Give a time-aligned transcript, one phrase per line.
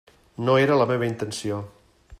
[0.47, 1.61] No era la meva intenció.